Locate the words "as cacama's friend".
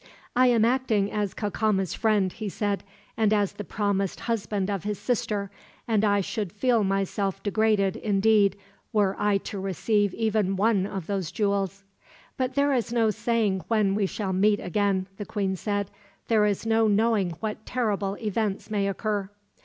1.11-2.33